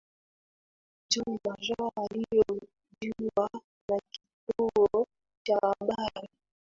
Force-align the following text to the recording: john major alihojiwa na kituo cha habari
john 1.09 1.33
major 1.47 1.85
alihojiwa 2.01 3.47
na 3.87 3.99
kituo 4.11 5.07
cha 5.45 5.59
habari 5.61 6.29